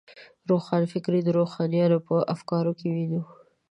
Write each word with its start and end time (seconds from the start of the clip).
روښانفکري 0.49 1.21
د 1.23 1.29
روښانیانو 1.39 1.97
په 2.07 2.15
افکارو 2.33 2.71
کې 2.79 2.87
وینو. 2.95 3.21